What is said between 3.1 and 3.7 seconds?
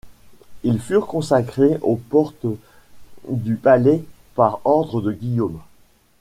du